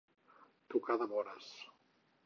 Tocar 0.75 0.97
de 1.03 1.09
vores. 1.13 1.53